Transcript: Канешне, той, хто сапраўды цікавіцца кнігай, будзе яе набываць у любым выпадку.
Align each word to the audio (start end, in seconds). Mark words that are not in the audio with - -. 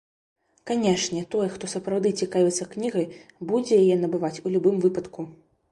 Канешне, 0.69 1.21
той, 1.35 1.49
хто 1.57 1.69
сапраўды 1.75 2.13
цікавіцца 2.25 2.69
кнігай, 2.73 3.07
будзе 3.53 3.73
яе 3.87 3.95
набываць 4.07 4.37
у 4.45 4.57
любым 4.57 4.85
выпадку. 4.87 5.33